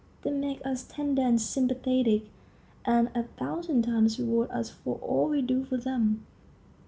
[0.23, 2.23] They make us tender and sympathetic,
[2.85, 6.25] and a thousand times reward us for all we do for them.